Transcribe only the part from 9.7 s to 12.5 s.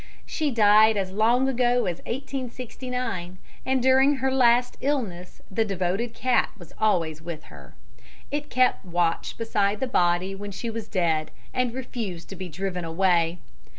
the body when she was dead, and refused to be